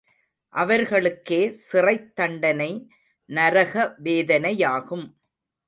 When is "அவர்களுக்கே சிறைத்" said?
0.49-2.15